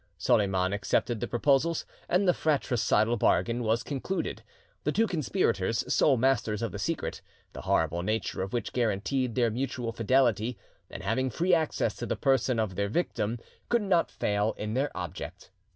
[0.17, 4.41] Soliman accepted the proposals, and the fratricidal bargain was concluded.
[4.83, 7.21] The two conspirators, sole masters of the secret,
[7.53, 10.57] the horrible nature of which guaranteed their mutual fidelity,
[10.89, 13.37] and having free access to the person of their victim;
[13.69, 15.51] could not fail in their object.